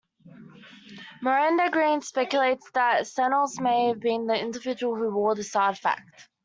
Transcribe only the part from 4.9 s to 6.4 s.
who wore this artifact.